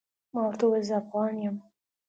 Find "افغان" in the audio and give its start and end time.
1.01-1.33